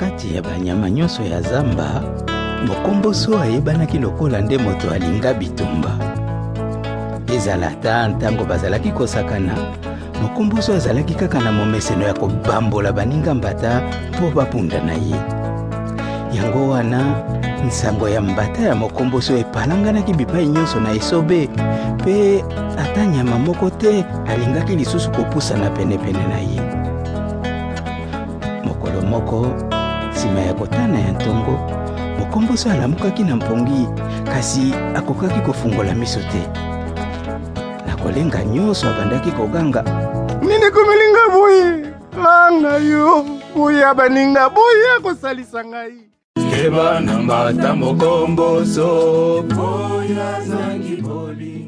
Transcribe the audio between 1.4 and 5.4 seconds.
zamba mokomboso ayebanaki lokola nde moto alinga